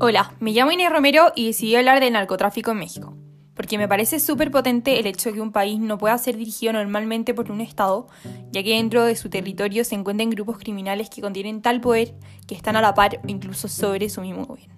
[0.00, 3.16] Hola, me llamo Inés Romero y decidí hablar del narcotráfico en México,
[3.54, 6.72] porque me parece súper potente el hecho de que un país no pueda ser dirigido
[6.72, 8.08] normalmente por un Estado,
[8.50, 12.14] ya que dentro de su territorio se encuentran grupos criminales que contienen tal poder
[12.48, 14.74] que están a la par o incluso sobre su mismo gobierno.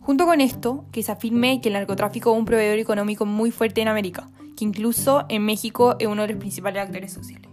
[0.00, 3.82] Junto con esto, que se afirme que el narcotráfico es un proveedor económico muy fuerte
[3.82, 7.45] en América, que incluso en México es uno de los principales actores sociales.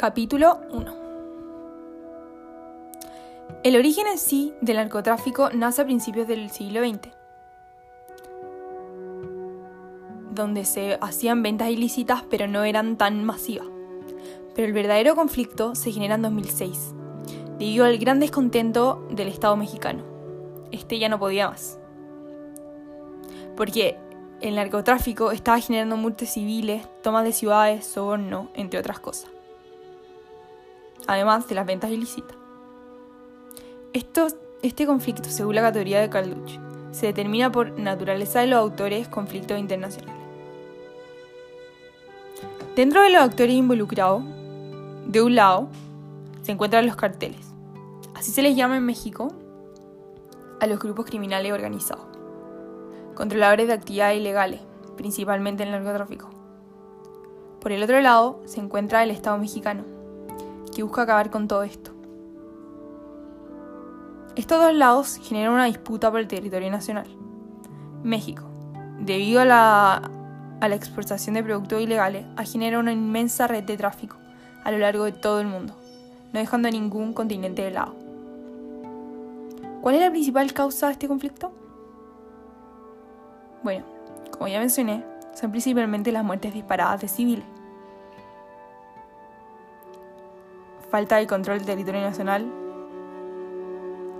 [0.00, 0.94] Capítulo 1
[3.64, 7.10] El origen en sí del narcotráfico nace a principios del siglo XX,
[10.30, 13.66] donde se hacían ventas ilícitas pero no eran tan masivas.
[14.54, 16.94] Pero el verdadero conflicto se genera en 2006,
[17.58, 20.02] debido al gran descontento del Estado mexicano.
[20.72, 21.78] Este ya no podía más.
[23.54, 23.98] Porque
[24.40, 29.30] el narcotráfico estaba generando muertes civiles, tomas de ciudades, soborno, entre otras cosas
[31.06, 32.36] además de las ventas ilícitas.
[33.92, 34.28] Esto,
[34.62, 36.60] este conflicto, según la categoría de Carlucci,
[36.92, 40.20] se determina por naturaleza de los autores conflictos internacionales.
[42.76, 44.22] Dentro de los actores involucrados,
[45.06, 45.68] de un lado,
[46.42, 47.52] se encuentran los carteles.
[48.14, 49.32] Así se les llama en México
[50.60, 52.04] a los grupos criminales organizados,
[53.14, 54.60] controladores de actividades ilegales,
[54.96, 56.30] principalmente el narcotráfico.
[57.60, 59.84] Por el otro lado se encuentra el Estado mexicano,
[60.82, 61.92] busca acabar con todo esto.
[64.36, 67.06] Estos dos lados generan una disputa por el territorio nacional.
[68.02, 68.44] México,
[69.00, 70.10] debido a la,
[70.60, 74.16] a la exportación de productos ilegales, ha generado una inmensa red de tráfico
[74.64, 75.74] a lo largo de todo el mundo,
[76.32, 77.94] no dejando a ningún continente de lado.
[79.80, 81.52] ¿Cuál es la principal causa de este conflicto?
[83.62, 83.84] Bueno,
[84.30, 87.59] como ya mencioné, son principalmente las muertes disparadas de civiles.
[90.90, 92.50] Falta de control del territorio nacional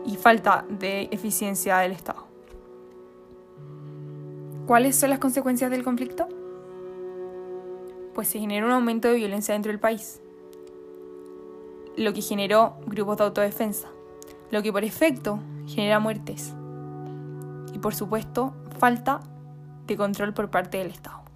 [0.07, 2.27] y falta de eficiencia del Estado.
[4.67, 6.29] ¿Cuáles son las consecuencias del conflicto?
[8.15, 10.21] Pues se generó un aumento de violencia dentro del país,
[11.97, 13.89] lo que generó grupos de autodefensa,
[14.51, 16.55] lo que por efecto genera muertes
[17.75, 19.21] y por supuesto falta
[19.87, 21.30] de control por parte del Estado.